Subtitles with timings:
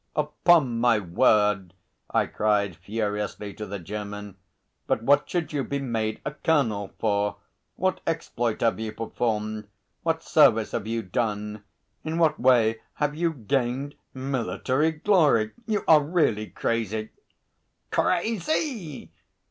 [0.15, 1.75] "Upon my word!"
[2.09, 4.35] I cried furiously to the German.
[4.87, 7.37] "But what should you be made a colonel for?
[7.75, 9.67] What exploit have you performed?
[10.01, 11.63] What service have you done?
[12.03, 15.51] In what way have you gained military glory?
[15.67, 17.09] You are really crazy!"
[17.91, 19.11] "Crazy!"